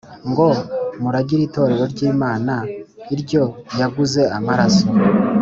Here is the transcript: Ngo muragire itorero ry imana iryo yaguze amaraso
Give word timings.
Ngo 0.29 0.47
muragire 1.01 1.41
itorero 1.47 1.83
ry 1.93 2.01
imana 2.11 2.53
iryo 3.13 3.43
yaguze 3.79 4.21
amaraso 4.37 4.85